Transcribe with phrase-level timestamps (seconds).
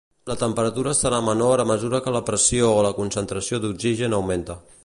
[0.29, 4.59] La temperatura serà menor a mesura que la pressió o la concentració d'oxigen augmenta.